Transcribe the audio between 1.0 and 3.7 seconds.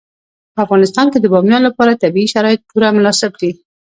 کې د بامیان لپاره طبیعي شرایط پوره مناسب دي.